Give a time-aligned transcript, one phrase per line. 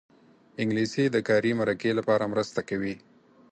[0.61, 2.95] انګلیسي د کاري مرکې لپاره مرسته کوي